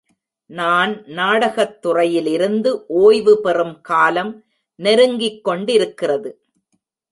[0.45, 4.43] நான் நாடகத் துறையிலிருந்து ஒய்வு பெறும் காலம்
[4.75, 6.41] நெருங்கிக் கொண்டிருக்கிறது.